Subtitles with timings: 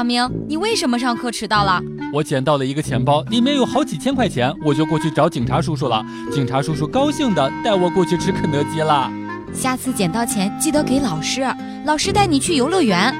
[0.00, 1.78] 小明，你为什么上课迟到了？
[2.10, 6.02] 我捡到了一个钱包，里面有好几千块钱，我就过去找警察叔叔了。
[6.32, 9.12] 警察叔叔高兴的带我过去吃肯德基了。
[9.52, 11.46] 下次捡到钱记得给老师，
[11.84, 13.14] 老师带你去游乐园。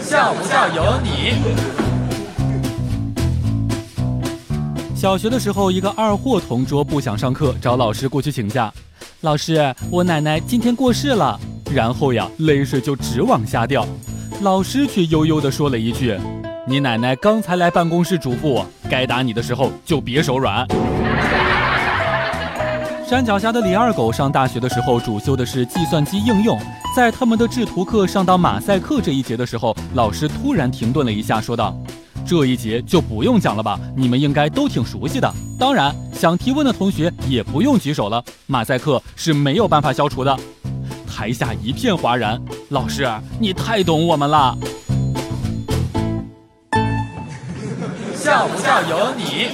[0.00, 1.34] 笑不笑由你。
[4.94, 8.72] 小学的时候，一个二货同桌不想上课，找老师过去请假。
[9.22, 11.36] 老师，我奶奶今天过世了。
[11.72, 13.86] 然后呀，泪水就直往下掉。
[14.40, 16.16] 老师却悠悠地说了一句
[16.66, 20.66] ：“你奶奶刚才来办公室嘱咐我，该打你的时候就别手软。
[23.06, 26.58] ”山脚下的李二狗上大学的时候，主修的是计算机应用。
[26.96, 31.76] 在他们的制图课上到马赛克这一节的时候，老师突然停顿了一下，说道
[32.26, 33.78] ：“这一节就不用讲了吧？
[33.96, 35.32] 你们应该都挺熟悉的。
[35.58, 38.22] 当然，想提问的同学也不用举手了。
[38.46, 40.36] 马赛克是没有办法消除的。”
[41.18, 42.40] 台下一片哗然。
[42.68, 43.04] 老师，
[43.40, 44.56] 你太懂我们了。
[48.14, 49.48] 笑不笑由你。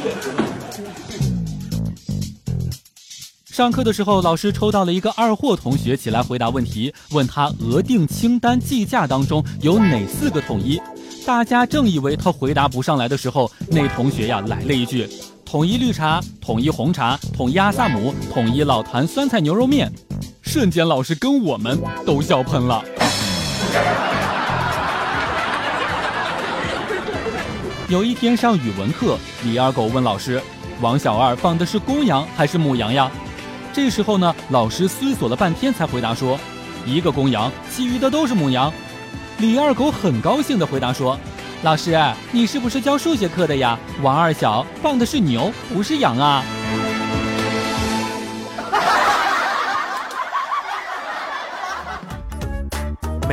[3.47, 10.79] 上课的时候，老师抽到了一个二货同学起来回答问题，问他额定清单计价当中有哪四个统一。
[11.25, 15.09] 大家正以为他回答不上来的时候，那同学呀来了一句：
[15.47, 19.91] 统一绿茶，统一红茶，统一阿萨姆，统一老坛酸菜牛肉面。
[20.55, 22.81] 瞬间，老师跟我们都笑喷了。
[27.89, 30.41] 有一天上语文课，李二狗问老师
[30.81, 33.11] ：“王小二放的是公羊还是母羊呀？”
[33.75, 36.39] 这时候呢，老师思索了半天才回答说
[36.87, 38.73] ：“一个公羊，其余的都是母羊。”
[39.39, 41.19] 李二狗很高兴地回答说
[41.65, 43.77] ：“老师，你是不是教数学课的呀？
[44.03, 46.45] 王二小放的是牛，不是羊啊。”